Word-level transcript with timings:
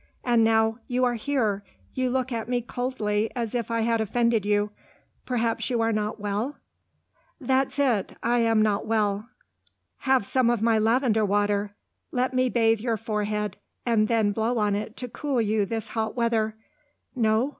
And 0.23 0.43
now 0.43 0.79
you 0.87 1.05
are 1.05 1.13
here, 1.13 1.63
you 1.93 2.09
look 2.09 2.31
at 2.31 2.49
me 2.49 2.57
as 2.57 2.63
coldly 2.65 3.29
as 3.35 3.53
if 3.53 3.69
I 3.69 3.81
had 3.81 4.01
offended 4.01 4.47
you. 4.47 4.71
Perhaps 5.27 5.69
you 5.69 5.79
are 5.79 5.91
not 5.91 6.19
well?" 6.19 6.55
"That's 7.39 7.77
it. 7.77 8.15
I 8.23 8.39
am 8.39 8.63
not 8.63 8.87
well." 8.87 9.29
"Have 9.99 10.25
some 10.25 10.49
of 10.49 10.59
my 10.59 10.79
lavender 10.79 11.23
water! 11.23 11.75
Let 12.11 12.33
me 12.33 12.49
bathe 12.49 12.79
your 12.81 12.97
forehead, 12.97 13.57
and 13.85 14.07
then 14.07 14.31
blow 14.31 14.57
on 14.57 14.73
it 14.73 14.97
to 14.97 15.07
cool 15.07 15.39
you 15.39 15.67
this 15.67 15.89
hot 15.89 16.15
weather. 16.15 16.55
No? 17.15 17.49